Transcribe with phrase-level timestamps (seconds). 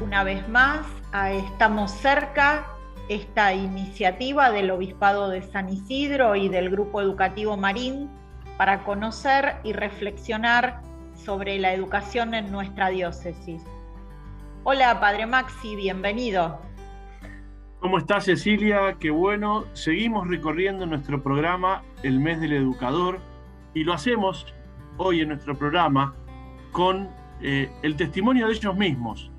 [0.00, 2.68] una vez más Estamos cerca,
[3.08, 8.08] esta iniciativa del Obispado de San Isidro y del Grupo Educativo Marín
[8.56, 10.82] para conocer y reflexionar
[11.16, 13.64] sobre la educación en nuestra diócesis.
[14.62, 16.60] Hola, Padre Maxi, bienvenido.
[17.80, 18.96] ¿Cómo está Cecilia?
[19.00, 19.64] Qué bueno.
[19.72, 23.18] Seguimos recorriendo nuestro programa El Mes del Educador
[23.74, 24.46] y lo hacemos
[24.96, 26.14] hoy en nuestro programa
[26.70, 27.08] con
[27.42, 29.30] eh, el testimonio de ellos mismos,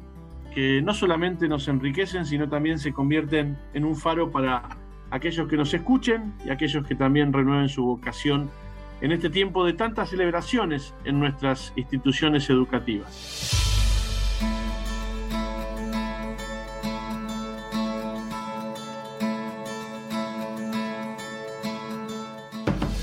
[0.54, 4.78] que no solamente nos enriquecen, sino también se convierten en un faro para
[5.10, 8.50] aquellos que nos escuchen y aquellos que también renueven su vocación
[9.02, 13.71] en este tiempo de tantas celebraciones en nuestras instituciones educativas.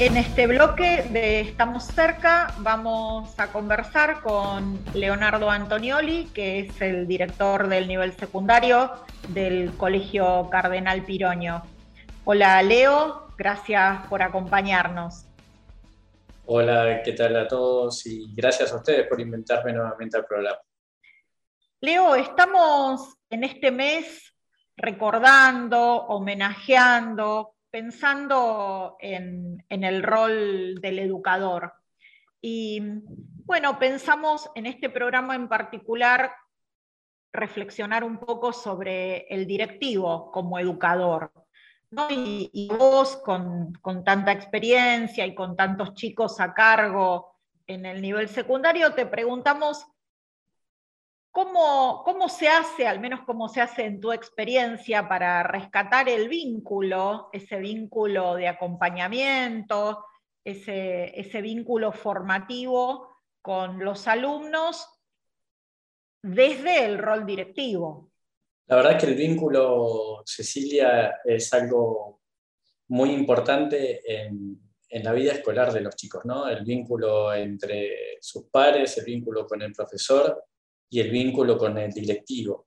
[0.01, 7.09] En este bloque de Estamos cerca vamos a conversar con Leonardo Antonioli, que es el
[7.09, 8.93] director del nivel secundario
[9.31, 11.65] del Colegio Cardenal Piroño.
[12.25, 15.25] Hola Leo, gracias por acompañarnos.
[16.47, 18.07] Hola, ¿qué tal a todos?
[18.07, 20.61] Y gracias a ustedes por invitarme nuevamente al programa.
[21.81, 24.33] Leo, estamos en este mes
[24.77, 31.73] recordando, homenajeando, pensando en, el rol del educador.
[32.41, 32.81] Y
[33.45, 36.33] bueno, pensamos en este programa en particular
[37.33, 41.33] reflexionar un poco sobre el directivo como educador.
[42.11, 47.35] Y, vos con, con, tanta experiencia y con tantos chicos a cargo
[47.67, 49.87] en el nivel secundario, te preguntamos
[51.31, 57.29] ¿Cómo, se hace, al menos cómo se hace en tu experiencia, para rescatar el vínculo,
[57.33, 60.05] ese vínculo de acompañamiento,
[60.45, 64.89] ese, ese vínculo formativo con los alumnos
[66.23, 68.11] desde el rol directivo?
[68.67, 72.21] La verdad es que el vínculo, Cecilia, es algo
[72.89, 74.59] muy importante en,
[74.89, 76.49] en, la vida escolar de los chicos, ¿no?
[76.49, 80.48] El vínculo entre sus pares, el vínculo con el profesor
[80.91, 82.67] y el vínculo con el directivo.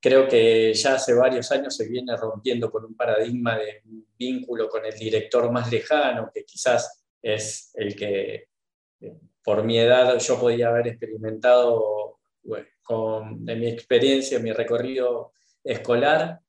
[0.00, 3.82] Creo que ya hace varios años se viene rompiendo con un paradigma de
[4.18, 8.48] vínculo con el director más lejano, que quizás es el que
[9.00, 12.18] eh, por mi edad yo podía haber experimentado
[12.82, 15.32] con, de mi experiencia, mi recorrido
[15.62, 16.40] escolar.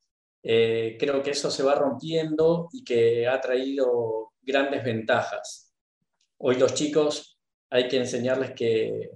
[0.42, 5.72] Eh, creo que eso se va rompiendo y que ha traído grandes ventajas.
[6.38, 7.38] Hoy los chicos
[7.70, 9.10] hay que enseñarles que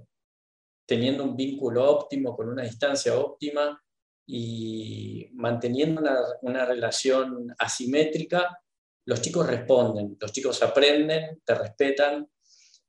[0.87, 3.79] teniendo un vínculo óptimo, con una distancia óptima
[4.25, 6.01] y manteniendo
[6.41, 8.57] una, relación asimétrica,
[9.05, 12.27] los chicos responden, los chicos aprenden, te respetan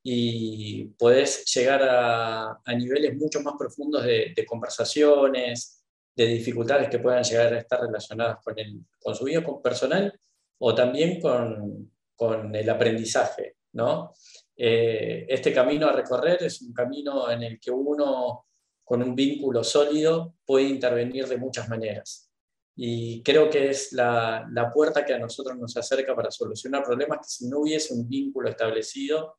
[0.02, 5.84] y puedes llegar a, niveles mucho más profundos de, conversaciones,
[6.16, 10.18] de dificultades que puedan llegar a estar relacionadas con, el, con su vida personal
[10.58, 14.12] o también con, con el aprendizaje, ¿no?
[14.60, 18.46] Eh, este camino a recorrer es un camino en el que uno
[18.82, 22.32] con un vínculo sólido puede intervenir de muchas maneras.
[22.74, 27.28] Y creo que es la, puerta que a nosotros nos acerca para solucionar problemas que
[27.28, 29.36] si no hubiese un vínculo establecido,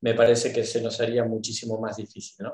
[0.00, 2.44] me parece que se nos haría muchísimo más difícil.
[2.44, 2.52] ¿no?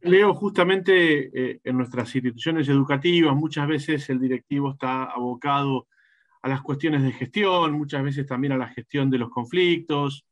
[0.00, 5.88] Leo, justamente eh, en nuestras instituciones educativas muchas veces el directivo está abocado
[6.40, 10.26] a las cuestiones de gestión, muchas veces también a la gestión de los conflictos,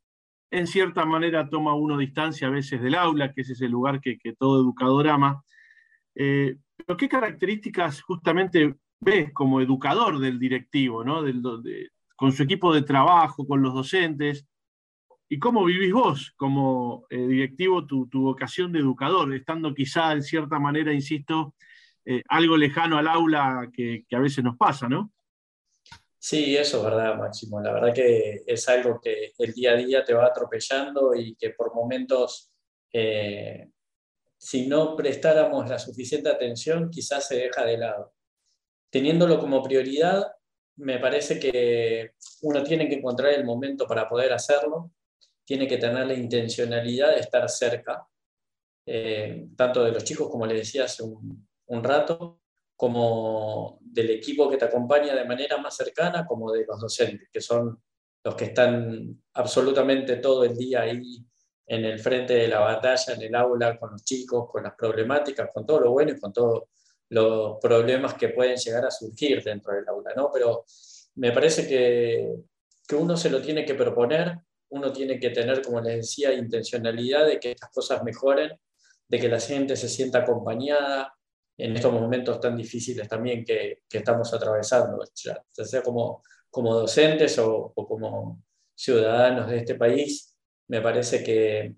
[0.53, 4.19] en cierta manera toma uno distancia a veces del aula, que es ese lugar que,
[4.39, 5.43] todo educador ama.
[6.15, 11.23] Eh, pero ¿qué características justamente ves como educador del directivo, ¿no?
[12.17, 14.47] con su equipo de trabajo, con los docentes?
[15.27, 20.59] ¿Y cómo vivís vos como eh, directivo tu, vocación de educador, estando quizá en cierta
[20.59, 21.55] manera, insisto,
[22.05, 25.13] eh, algo lejano al aula que, que a veces nos pasa, ¿no?
[26.25, 27.61] Sí, eso es verdad, Máximo.
[27.61, 31.51] La verdad que es algo que el día a día te va atropellando y que
[31.51, 32.53] por momentos,
[32.93, 33.69] eh,
[34.39, 38.15] si no prestáramos la suficiente atención, quizás se deja de lado.
[38.91, 40.33] Teniéndolo como prioridad,
[40.77, 44.93] me parece que uno tiene que encontrar el momento para poder hacerlo,
[45.45, 48.07] tiene que tener la intencionalidad de estar cerca,
[48.87, 52.42] eh, tanto de los chicos, como le decía hace un rato,
[52.83, 57.41] como del equipo que te acompaña de manera más cercana, como de los docentes, que
[57.41, 57.81] son
[58.25, 61.25] los que están absolutamente todo el día ahí
[61.65, 65.49] en el frente de la batalla, en el aula, con los chicos, con las problemáticas,
[65.55, 66.65] con todo lo bueno y con todos
[67.11, 70.29] los problemas que pueden llegar a surgir dentro del aula, ¿no?
[70.33, 70.65] Pero
[71.15, 72.35] me parece que,
[72.89, 74.41] que uno se lo tiene que proponer,
[74.71, 78.51] uno tiene que tener, como les decía, intencionalidad de que estas cosas mejoren
[79.07, 81.15] de que la gente se sienta acompañada
[81.59, 87.73] en estos momentos tan difíciles también que, estamos atravesando, ya, sea como, como docentes o,
[87.75, 88.43] como
[88.75, 90.35] ciudadanos de este país,
[90.69, 91.77] me parece que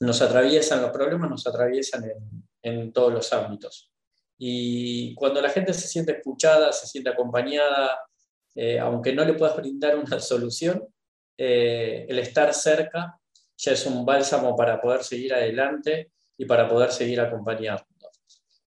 [0.00, 3.92] nos atraviesan los problemas, nos atraviesan en, en todos los ámbitos.
[4.38, 7.98] Y cuando la gente se siente escuchada, se siente acompañada,
[8.54, 10.86] eh, aunque no le puedas brindar una solución,
[11.38, 13.18] eh, el estar cerca
[13.58, 17.84] ya es un bálsamo para poder seguir adelante y para poder seguir acompañando.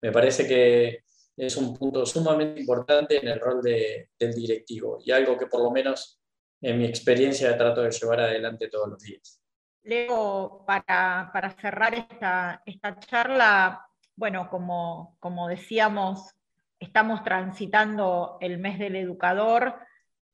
[0.03, 1.05] Me parece que
[1.37, 5.71] es un punto sumamente importante en el rol del directivo y algo que por lo
[5.71, 6.21] menos
[6.61, 9.41] en mi experiencia trato de llevar adelante todos los días.
[9.83, 16.35] Leo, para, para cerrar esta, esta charla, bueno, como, como decíamos,
[16.77, 19.73] estamos transitando el mes del educador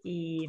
[0.01, 0.47] y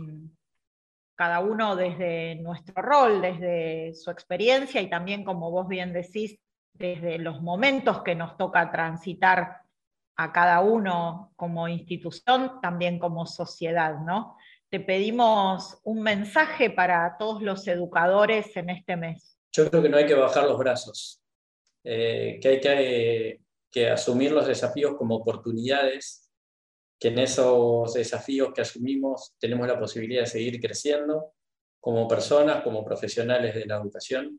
[1.14, 6.40] cada uno desde nuestro rol, desde su experiencia y también, como vos bien decís,
[6.72, 9.62] desde los momentos que nos toca transitar
[10.16, 14.36] a cada uno como institución, también como sociedad, ¿no?
[14.68, 19.38] Te pedimos un mensaje para todos los educadores en este mes.
[19.52, 21.22] Yo creo que no hay que bajar los brazos,
[21.84, 23.40] eh, que hay que,
[23.70, 26.30] que asumir los desafíos como oportunidades,
[27.00, 31.32] que en esos desafíos que asumimos tenemos la posibilidad de seguir creciendo
[31.80, 34.38] como personas, como profesionales de la educación.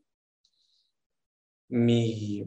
[1.74, 2.46] Mi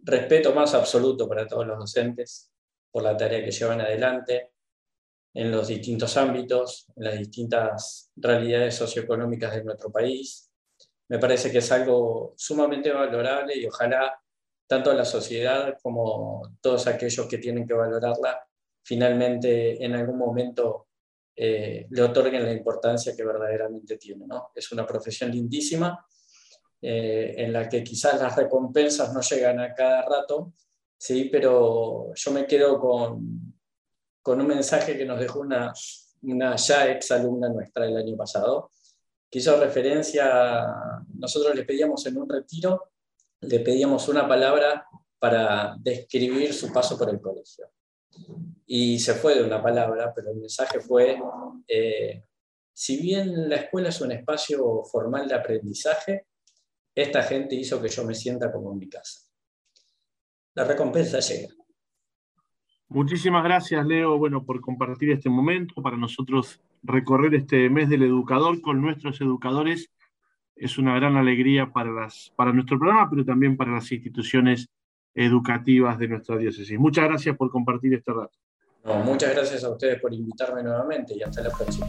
[0.00, 2.52] respeto más absoluto para todos los docentes
[2.90, 4.52] por la tarea que llevan adelante
[5.32, 10.50] en los distintos ámbitos, en las distintas realidades socioeconómicas de nuestro país.
[11.08, 14.20] Me parece que es algo sumamente valorable y ojalá
[14.66, 18.46] tanto la sociedad como todos aquellos que tienen que valorarla,
[18.84, 20.88] finalmente en algún momento
[21.34, 24.26] eh, le otorguen la importancia que verdaderamente tiene.
[24.26, 24.50] ¿no?
[24.54, 26.06] Es una profesión lindísima
[26.82, 30.52] eh, en la que quizás las recompensas no llegan a cada rato,
[30.96, 31.28] ¿sí?
[31.30, 33.54] pero yo me quedo con,
[34.22, 35.72] con un mensaje que nos dejó una,
[36.22, 38.70] una ya ex alumna nuestra del año pasado,
[39.30, 40.66] que hizo referencia,
[41.14, 42.90] nosotros le pedíamos en un retiro
[43.40, 44.86] le pedíamos una palabra
[45.18, 47.70] para describir su paso por el colegio.
[48.66, 51.18] Y se fue de una palabra, pero el mensaje fue,
[51.66, 52.24] eh,
[52.72, 56.26] si bien la escuela es un espacio formal de aprendizaje,
[56.94, 59.20] esta gente hizo que yo me sienta como en mi casa.
[60.54, 61.54] La recompensa llega.
[62.88, 68.60] Muchísimas gracias, Leo, bueno, por compartir este momento, para nosotros recorrer este mes del educador
[68.60, 69.90] con nuestros educadores
[70.56, 74.68] es una gran alegría para, las, para nuestro programa, pero también para las instituciones
[75.14, 76.78] educativas de nuestra diócesis.
[76.78, 78.36] Muchas gracias por compartir este rato.
[79.04, 81.86] muchas gracias a ustedes por invitarme nuevamente y hasta la próxima.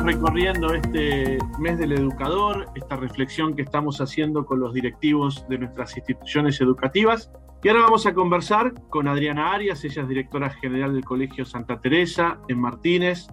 [0.00, 5.96] Recorriendo este mes del educador, esta reflexión que estamos haciendo con los directivos de nuestras
[5.96, 7.30] instituciones educativas.
[7.62, 11.80] Y ahora vamos a conversar con Adriana Arias, ella es directora general del Colegio Santa
[11.80, 13.26] Teresa en Martínez.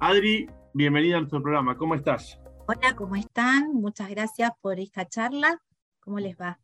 [0.00, 2.38] Adri, bienvenida a nuestro programa, ¿cómo estás?
[2.66, 3.72] Hola, ¿cómo están?
[3.72, 5.60] Muchas gracias por esta charla.
[6.00, 6.58] ¿Cómo les va?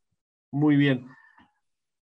[0.50, 1.08] Muy bien.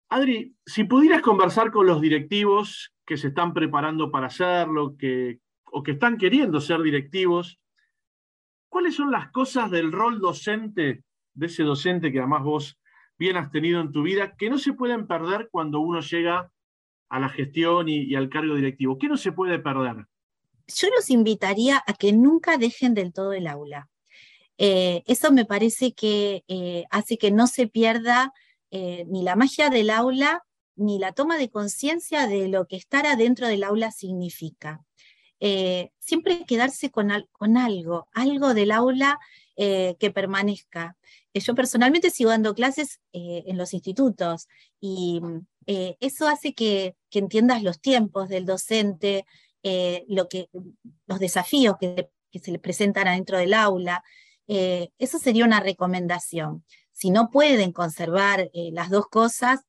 [0.09, 5.39] Adri, si pudieras conversar con los directivos que se están preparando para hacerlo, que,
[5.73, 7.59] o que están queriendo ser directivos,
[8.69, 11.03] ¿cuáles son las cosas del rol docente,
[11.35, 12.79] de ese docente que además vos
[13.19, 16.53] bien has tenido en tu vida, que no se pueden perder cuando uno llega
[17.09, 18.99] a la gestión y, al cargo directivo?
[18.99, 20.07] ¿Qué no se puede perder?
[20.69, 23.89] Yo los invitaría a que nunca dejen del todo el aula.
[24.59, 28.33] Eh, eso me parece que eh, hace que no se pierda
[28.71, 30.45] eh, ni la magia del aula,
[30.77, 34.85] ni la toma de conciencia de lo que estar adentro del aula significa.
[35.45, 39.19] Eh, siempre quedarse con, con, algo, algo del aula
[39.57, 40.97] eh, que permanezca.
[41.35, 44.47] Eh, yo personalmente sigo dando clases en los institutos
[44.81, 45.21] y
[45.67, 49.27] eso hace que, entiendas los tiempos del docente,
[50.07, 50.49] lo que,
[51.07, 52.09] los desafíos que,
[52.41, 54.05] se le presentan adentro del aula.
[54.47, 56.65] eso sería una recomendación.
[56.93, 59.61] Si no pueden conservar las dos cosas,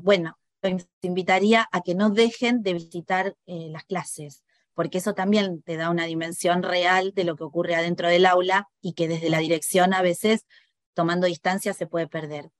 [0.00, 5.76] bueno, los invitaría a que no dejen de visitar las clases porque eso también te
[5.76, 9.38] da una dimensión real de lo que ocurre adentro del aula y que desde la
[9.38, 10.46] dirección a veces
[10.94, 12.50] tomando distancia se puede perder.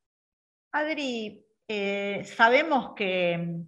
[0.72, 3.66] Adri, eh, sabemos que mm,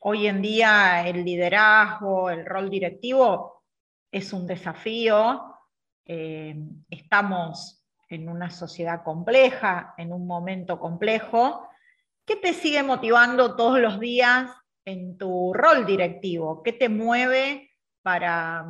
[0.00, 3.64] hoy en día el liderazgo, el rol directivo
[4.10, 5.54] es un desafío.
[6.04, 6.56] Eh,
[6.90, 11.68] estamos en una sociedad compleja, en un momento complejo.
[12.24, 14.50] ¿Qué te sigue motivando todos los días
[14.84, 16.62] en tu rol directivo?
[16.62, 17.67] ¿Qué te mueve
[18.08, 18.64] para,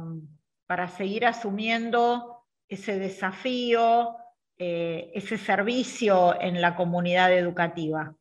[0.67, 4.17] para seguir asumiendo ese desafío,
[4.57, 8.13] eh, ese servicio en la comunidad educativa?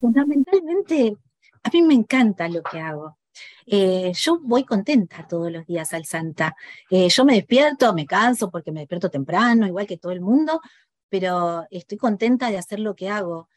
[0.00, 1.16] Fundamentalmente,
[1.62, 3.18] a mí me encanta lo que hago.
[3.64, 6.56] Eh, yo voy contenta todos los días al Santa.
[6.90, 10.60] Eh, yo me despierto, me canso porque me despierto temprano, igual que todo el mundo,
[11.08, 13.48] pero estoy contenta de hacer lo que hago.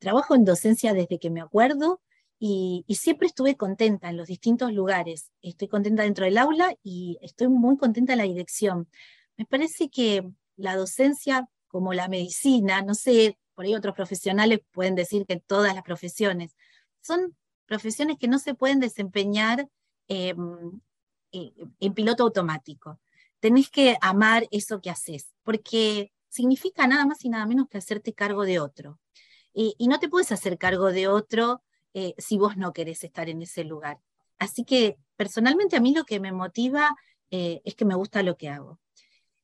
[0.00, 2.00] trabajo en docencia desde que me acuerdo
[2.38, 5.32] y, siempre estuve contenta en los distintos lugares.
[5.42, 8.88] Estoy contenta dentro del aula y estoy muy contenta en la dirección.
[9.36, 14.94] Me parece que la docencia, como la medicina, no sé, por ahí otros profesionales pueden
[14.94, 16.56] decir que todas las profesiones,
[17.00, 19.68] son profesiones que no se pueden desempeñar
[20.08, 20.80] em,
[21.32, 23.00] eh, en piloto automático.
[23.40, 28.14] Tenés que amar eso que haces, porque significa nada más y nada menos que hacerte
[28.14, 28.98] cargo de otro.
[29.54, 31.62] y no te puedes hacer cargo de otro
[31.94, 33.98] eh, si vos no querés estar en ese lugar.
[34.38, 36.94] Así que personalmente a mí lo que me motiva
[37.30, 38.78] eh, es que me gusta lo que hago.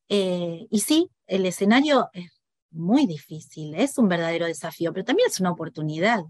[0.09, 5.39] Eh, y sí, el escenario es muy difícil, es un verdadero desafío, pero también es
[5.39, 6.23] una oportunidad.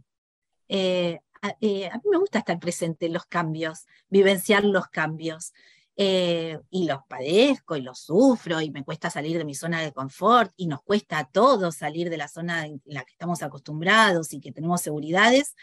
[1.42, 5.54] A, a, mí me gusta estar presente en los cambios, vivenciar los cambios.
[5.98, 10.52] y los padezco y los sufro y me cuesta salir de mi zona de confort
[10.58, 14.42] y nos cuesta a todos salir de la zona en la que estamos acostumbrados y
[14.42, 15.56] que tenemos seguridades,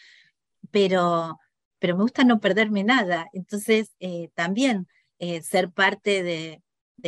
[0.70, 1.38] pero,
[1.78, 3.28] pero me gusta no perderme nada.
[3.32, 4.86] Entonces, eh, también
[5.18, 6.62] eh, ser parte de,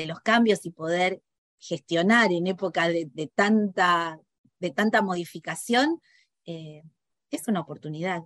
[0.07, 1.23] los cambios y poder
[1.59, 4.19] gestionar en época de, tanta,
[4.59, 6.01] de tanta modificación
[6.47, 6.83] eh,
[7.31, 8.25] es una oportunidad.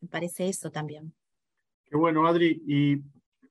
[0.00, 1.14] Me parece eso también.
[1.84, 2.62] Qué bueno, Adri.
[2.66, 3.02] Y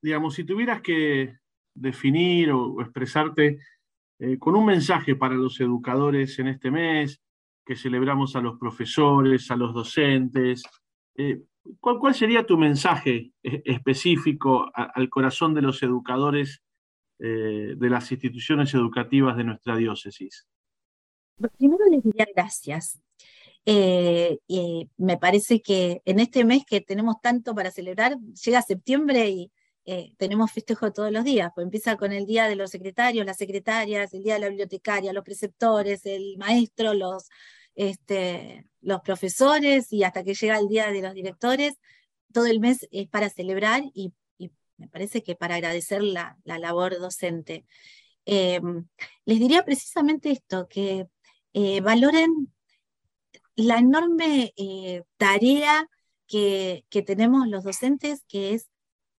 [0.01, 1.35] digamos, si tuvieras que
[1.75, 3.59] definir o, expresarte
[4.39, 7.21] con un mensaje para los educadores en este mes,
[7.65, 10.63] que celebramos a los profesores, a los docentes,
[11.15, 11.41] eh,
[11.79, 16.61] ¿cuál, sería tu mensaje eh, específico al corazón de los educadores
[17.19, 20.47] eh, de las instituciones educativas de nuestra diócesis?
[21.57, 22.99] Primero les diría gracias.
[23.65, 29.51] me parece que en este mes que tenemos tanto para celebrar, llega septiembre y
[30.17, 34.13] tenemos festejo todos los días, pues empieza con el Día de los Secretarios, las secretarias,
[34.13, 37.29] el Día de la Bibliotecaria, los preceptores, el maestro, los,
[37.75, 41.75] este, los profesores y hasta que llega el día de los directores,
[42.33, 44.13] todo el mes es para celebrar y,
[44.77, 47.67] me parece que para agradecer la, labor docente.
[48.25, 48.87] Em,
[49.25, 51.07] les diría precisamente esto, que
[51.53, 52.51] eh, valoren
[53.55, 55.87] la enorme eh, tarea
[56.27, 58.69] que, tenemos los docentes, que es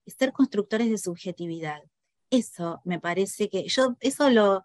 [0.06, 1.80] ser constructores de subjetividad.
[2.30, 4.64] Eso me parece que yo, eso lo,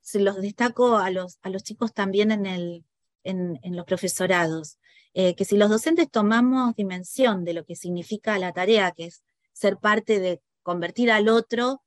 [0.00, 2.84] se los destaco a los, a los chicos también en el,
[3.24, 4.78] en, los profesorados,
[5.14, 9.24] eh, que si los docentes tomamos dimensión de lo que significa la tarea, que es
[9.52, 11.82] ser parte de convertir al otro,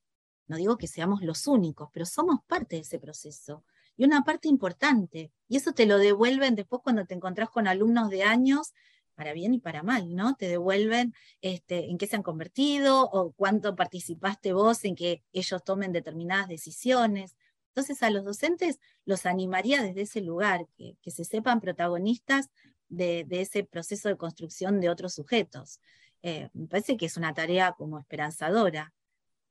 [0.48, 3.64] no digo que seamos los únicos, pero somos parte de ese proceso.
[3.98, 8.10] Y una parte importante, y eso te lo devuelven después cuando te encontrás con alumnos
[8.10, 8.74] de años,
[9.18, 10.36] para bien y para mal, ¿no?
[10.36, 15.64] Te devuelven este, en qué se han convertido o cuánto participaste vos en que ellos
[15.64, 17.36] tomen determinadas decisiones.
[17.78, 22.50] Entonces a los docentes los animaría desde ese lugar, que, se sepan protagonistas
[22.90, 25.80] de, ese proceso de construcción de otros sujetos.
[26.24, 28.96] Eh, me parece que es una tarea como esperanzadora.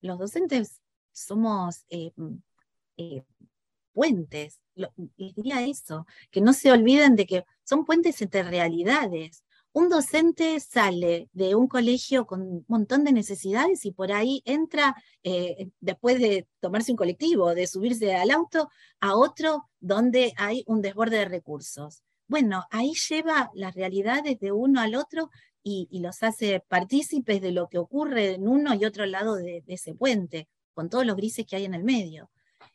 [0.00, 0.80] Los docentes
[1.12, 2.10] somos eh,
[2.96, 3.22] eh,
[3.92, 9.44] puentes, les diría eso, que no se olviden de que son puentes entre realidades,
[9.76, 14.96] un docente sale de un colegio con un montón de necesidades y por ahí entra,
[15.22, 20.80] eh, después de tomarse un colectivo, de subirse al auto, a otro donde hay un
[20.80, 22.02] desborde de recursos.
[22.26, 25.28] Bueno, ahí lleva las realidades de uno al otro
[25.62, 29.94] y, los hace partícipes de lo que ocurre en uno y otro lado de, ese
[29.94, 32.30] puente, con todos los grises que hay en el medio.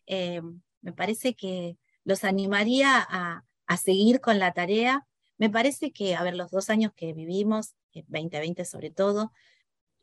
[0.05, 0.39] Eh,
[0.81, 5.07] me parece que los animaría a, a seguir con la tarea
[5.41, 9.33] me parece que, a ver, los dos años que vivimos, 2020 sobre todo,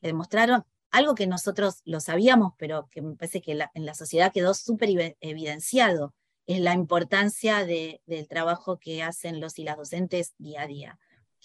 [0.00, 4.52] demostraron algo que nosotros lo sabíamos, pero que me parece que en la sociedad quedó
[4.52, 6.12] súper evidenciado,
[6.46, 10.98] es la importancia del trabajo que hacen los y las docentes día a día.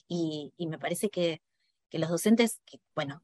[0.07, 1.43] Y, me parece que,
[1.91, 2.61] los docentes,
[2.95, 3.21] bueno,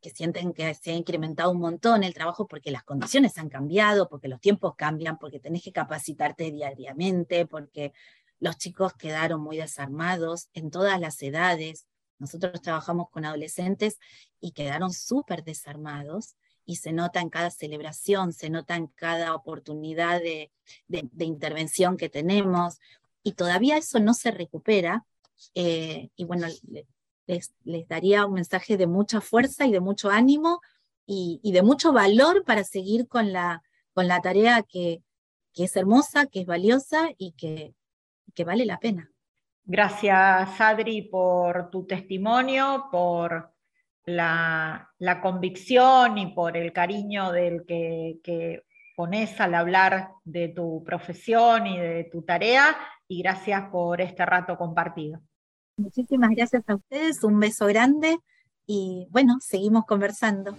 [0.00, 4.08] que sienten que se ha incrementado un montón el trabajo porque las condiciones han cambiado,
[4.08, 7.92] porque los tiempos cambian, porque tenés que capacitarte diariamente, porque
[8.40, 11.86] los chicos quedaron muy desarmados en todas las edades.
[12.18, 13.98] Nosotros trabajamos con adolescentes
[14.40, 20.20] y quedaron súper desarmados y se nota en cada celebración, se nota en cada oportunidad
[20.20, 20.50] de,
[21.18, 22.78] intervención que tenemos
[23.22, 25.04] y todavía eso no se recupera.
[25.54, 26.46] Eh, y bueno,
[27.26, 27.54] les,
[27.88, 30.60] daría un mensaje de mucha fuerza y de mucho ánimo
[31.06, 35.02] y, de mucho valor para seguir con la, con la tarea que,
[35.54, 37.74] es hermosa, que es valiosa y que,
[38.34, 39.10] que vale la pena.
[39.64, 43.52] Gracias, Adri, por tu testimonio, por
[44.04, 44.90] la,
[45.22, 48.64] convicción y por el cariño del que, que,
[48.96, 52.76] pones al hablar de tu profesión y de tu tarea,
[53.08, 55.22] y gracias por este rato compartido.
[55.78, 58.18] Muchísimas gracias a ustedes, un beso grande
[58.66, 60.54] y bueno, seguimos conversando.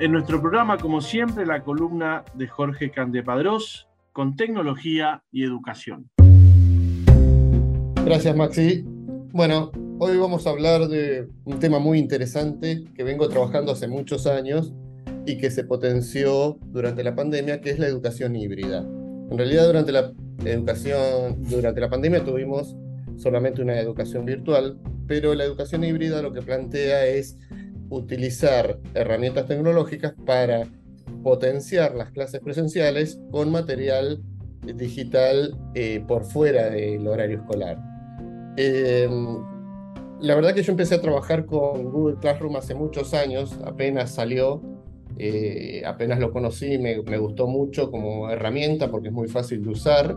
[0.00, 6.08] En nuestro programa, como siempre, la columna de Jorge Candepadrós con tecnología y educación.
[8.04, 8.84] Gracias, Maxi.
[9.32, 14.26] Bueno, hoy vamos a hablar de un tema muy interesante que vengo trabajando hace muchos
[14.26, 14.72] años
[15.26, 18.78] y que se potenció durante la pandemia, que es la educación híbrida.
[19.30, 20.12] En realidad, durante la
[20.44, 22.76] educación, durante la pandemia tuvimos
[23.16, 27.36] solamente una educación virtual, pero la educación híbrida lo que plantea es
[27.90, 30.66] utilizar herramientas tecnológicas para
[31.22, 34.22] potenciar las clases presenciales con material
[34.62, 37.78] digital eh, por fuera del horario escolar.
[38.56, 39.38] Em,
[40.20, 44.60] la verdad que yo empecé a trabajar con Google Classroom hace muchos años, apenas salió,
[45.16, 49.70] eh, apenas lo conocí, me, me, gustó mucho como herramienta porque es muy fácil de
[49.70, 50.16] usar.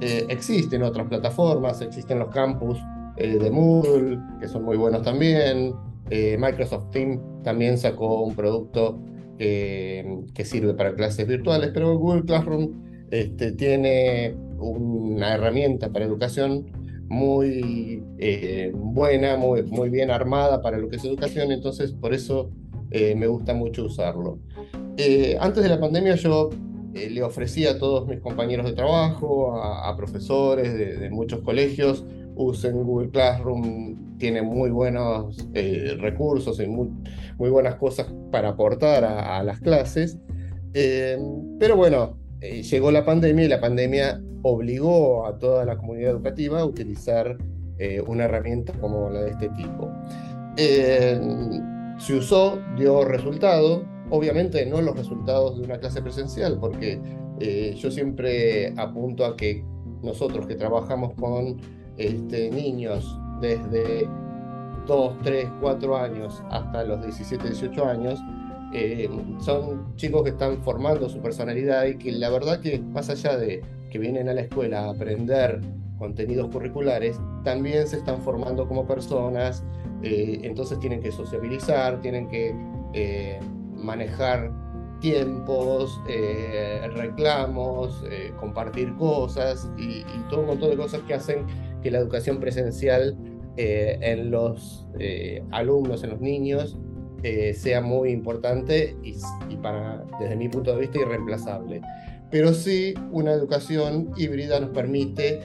[0.00, 2.78] Eh, existen otras plataformas, existen los campus
[3.16, 5.74] de Moodle, que son muy buenos también.
[6.10, 9.00] Eh, Microsoft Teams también sacó un producto
[9.38, 16.66] que sirve para clases virtuales, pero Google Classroom este, tiene una herramienta para educación
[17.08, 22.50] muy eh, buena, muy, muy bien armada para lo que es educación, entonces por eso
[22.90, 24.40] eh, me gusta mucho usarlo.
[25.40, 26.50] antes de la pandemia yo
[26.92, 32.04] le ofrecí a todos mis compañeros de trabajo, a, profesores de, muchos colegios,
[32.36, 36.90] usen Google Classroom, tiene muy buenos eh, recursos y muy,
[37.38, 40.18] buenas cosas para aportar a, las clases.
[40.74, 41.18] Eh,
[41.58, 46.60] pero bueno, eh, llegó la pandemia y la pandemia obligó a toda la comunidad educativa
[46.60, 47.36] a utilizar
[48.06, 49.90] una herramienta como la de este tipo.
[50.56, 57.00] se usó, dio resultado, obviamente no los resultados de una clase presencial, porque
[57.74, 59.64] yo siempre apunto a que
[60.02, 61.56] nosotros que trabajamos con
[61.96, 64.08] este, niños desde
[64.86, 68.20] 2, 3, 4 años hasta los 17, 18 años,
[68.72, 73.36] eh, son chicos que están formando su personalidad y que la verdad que más allá
[73.36, 75.60] de que vienen a la escuela a aprender
[75.98, 79.64] contenidos curriculares, también se están formando como personas,
[80.02, 82.54] eh, entonces tienen que sociabilizar, tienen que
[82.94, 83.38] eh,
[83.74, 84.50] manejar
[85.00, 86.00] tiempos,
[86.94, 88.04] reclamos,
[88.38, 91.46] compartir cosas y, y todo un montón de cosas que hacen
[91.82, 93.16] que la educación presencial
[93.56, 96.78] eh, en los eh, alumnos, en los niños,
[97.22, 101.80] eh, sea muy importante y, para, desde mi punto de vista, irreemplazable.
[102.30, 105.40] Pero sí, una educación híbrida nos permite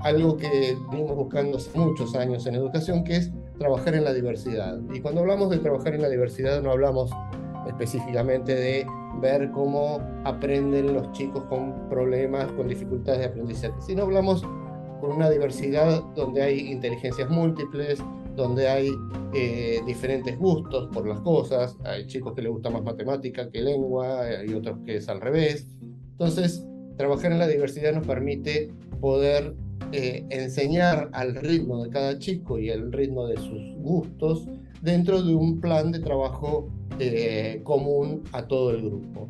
[0.00, 4.80] algo que venimos buscando hace muchos años en educación, que es trabajar en la diversidad.
[4.94, 7.10] Y cuando hablamos de trabajar en la diversidad, no hablamos
[7.66, 8.86] específicamente de
[9.20, 14.42] ver cómo aprenden los chicos con problemas, con dificultades de aprendizaje, sino hablamos
[15.00, 18.02] con una diversidad donde hay inteligencias múltiples,
[18.36, 18.90] donde hay
[19.34, 24.22] eh, diferentes gustos por las cosas, hay chicos que les gusta más matemática que lengua,
[24.22, 25.66] hay otros que es al revés.
[26.12, 26.64] Entonces,
[26.96, 28.70] trabajar en la diversidad nos permite
[29.00, 29.54] poder
[29.92, 34.46] eh, enseñar al ritmo de cada chico y al ritmo de sus gustos
[34.82, 36.70] dentro de un plan de trabajo
[37.00, 39.28] eh, común a todo el grupo.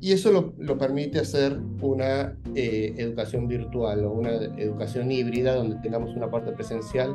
[0.00, 6.16] Y eso lo, permite hacer una eh, educación virtual o una educación híbrida donde tengamos
[6.16, 7.14] una parte presencial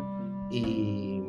[0.51, 1.19] y,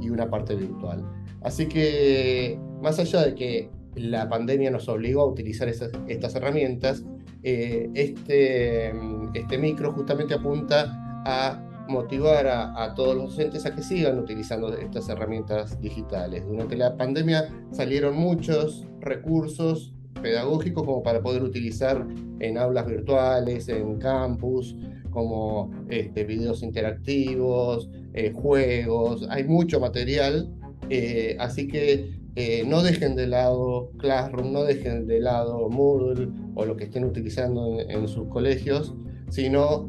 [0.00, 1.04] y una parte virtual.
[1.42, 7.04] Así que, más allá de que la pandemia nos obligó a utilizar estas herramientas,
[7.42, 8.92] eh, este,
[9.34, 15.08] este micro justamente apunta a motivar a, todos los docentes a que sigan utilizando estas
[15.08, 16.46] herramientas digitales.
[16.46, 19.92] Durante la pandemia salieron muchos recursos
[20.22, 22.06] pedagógicos como para poder utilizar
[22.40, 24.76] en aulas virtuales, en campus,
[25.10, 30.52] como este, videos interactivos, eh, juegos, hay mucho material,
[30.90, 36.64] eh, así que eh, no dejen de lado Classroom, no dejen de lado Moodle o
[36.64, 38.94] lo que estén utilizando en, sus colegios,
[39.30, 39.88] sino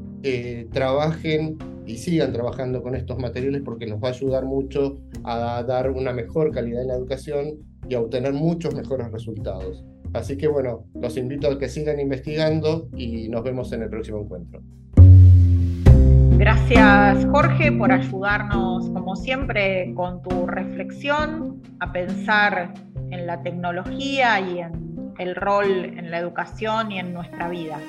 [0.72, 5.92] trabajen y sigan trabajando con estos materiales porque nos va a ayudar mucho a dar
[5.92, 9.84] una mejor calidad en la educación y a obtener muchos mejores resultados.
[10.14, 14.22] Así que bueno, los invito a que sigan investigando y nos vemos en el próximo
[14.22, 14.62] encuentro.
[16.38, 22.74] Gracias Jorge por ayudarnos, como siempre, con tu reflexión a pensar
[23.12, 27.80] en la tecnología y en el rol en la educación y en nuestra vida.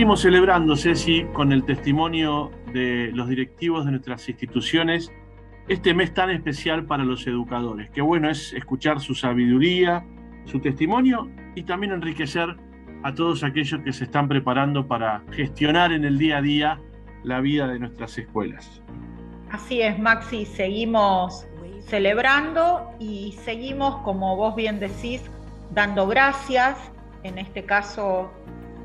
[0.00, 5.12] Seguimos celebrando, Ceci, con el testimonio de los directivos de nuestras instituciones,
[5.68, 7.90] este mes tan especial para los educadores.
[7.90, 10.06] Qué bueno es escuchar su sabiduría,
[10.46, 12.56] su testimonio y también enriquecer
[13.02, 16.80] a todos aquellos que se están preparando para gestionar en el día a día
[17.22, 18.80] la vida de nuestras escuelas.
[19.50, 21.46] Así es, Maxi, seguimos
[21.80, 25.30] celebrando y seguimos, como vos bien decís,
[25.72, 26.78] dando gracias,
[27.22, 28.30] en este caso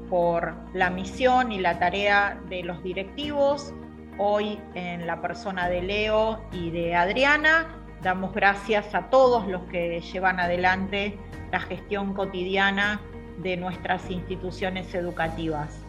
[0.09, 3.73] por la misión y la tarea de los directivos.
[4.17, 7.67] Hoy en la persona de Leo y de Adriana,
[8.01, 11.17] damos gracias a todos los que llevan adelante
[11.51, 13.01] la gestión cotidiana
[13.39, 15.83] de nuestras instituciones educativas.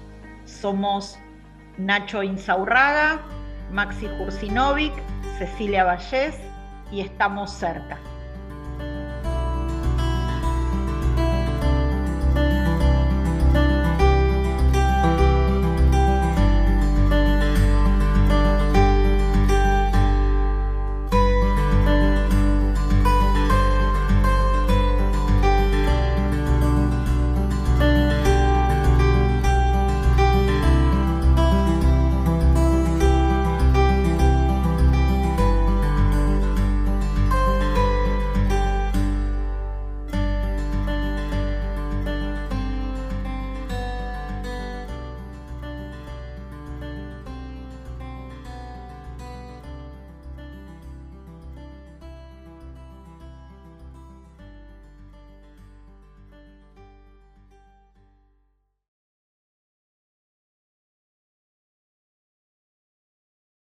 [0.45, 1.19] Somos
[1.79, 3.21] Nacho Insaurraga,
[3.71, 4.95] Maxi Jursinovic,
[5.39, 6.39] Cecilia Vallés
[6.91, 7.99] y estamos cerca.